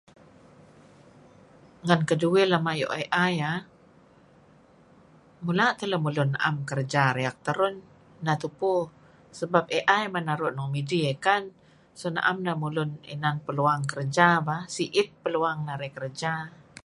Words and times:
Ngan 1.85 2.01
kaduih 2.09 2.45
lam 2.51 2.63
ayuh 2.73 2.91
II 3.01 3.05
aah 3.25 3.59
mulah 5.45 5.71
tah 5.77 5.87
lamulun 5.91 6.29
naam 6.35 6.55
kerja 6.69 7.03
riak 7.17 7.37
teron 7.45 7.75
nah 8.25 8.37
tupu, 8.43 8.75
sebab 9.39 9.63
AI 9.79 10.03
man 10.13 10.25
naruh 10.29 10.53
nuk 10.55 10.71
midih 10.73 11.05
kan[so] 11.25 12.07
naam 12.15 12.37
nah 12.45 12.53
lamulun 12.55 12.91
inan 13.13 13.35
peluang 13.45 13.81
kerja 13.93 14.27
[ba..] 14.47 14.57
siit 14.75 15.07
peluang 15.23 15.59
narih 15.67 15.91
kerja. 15.97 16.33